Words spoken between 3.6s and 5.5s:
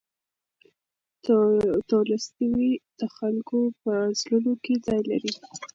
په زړونو کې ځای لري.